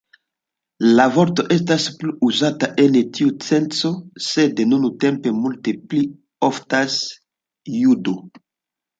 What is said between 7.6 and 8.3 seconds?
"judo".